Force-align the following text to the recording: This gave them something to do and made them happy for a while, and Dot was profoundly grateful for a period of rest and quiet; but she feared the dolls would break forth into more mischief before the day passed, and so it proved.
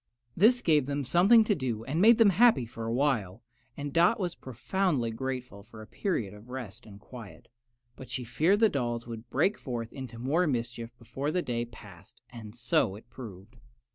This 0.35 0.63
gave 0.63 0.87
them 0.87 1.03
something 1.03 1.43
to 1.43 1.53
do 1.53 1.83
and 1.83 2.01
made 2.01 2.17
them 2.17 2.31
happy 2.31 2.65
for 2.65 2.85
a 2.87 2.91
while, 2.91 3.43
and 3.77 3.93
Dot 3.93 4.19
was 4.19 4.33
profoundly 4.33 5.11
grateful 5.11 5.61
for 5.61 5.79
a 5.79 5.85
period 5.85 6.33
of 6.33 6.49
rest 6.49 6.87
and 6.87 6.99
quiet; 6.99 7.49
but 7.95 8.09
she 8.09 8.23
feared 8.23 8.61
the 8.61 8.67
dolls 8.67 9.05
would 9.05 9.29
break 9.29 9.59
forth 9.59 9.93
into 9.93 10.17
more 10.17 10.47
mischief 10.47 10.89
before 10.97 11.29
the 11.29 11.43
day 11.43 11.65
passed, 11.65 12.19
and 12.31 12.55
so 12.55 12.95
it 12.95 13.11
proved. 13.11 13.57